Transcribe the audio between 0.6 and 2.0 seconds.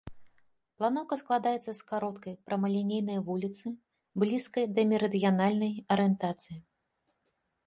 Планоўка складаецца з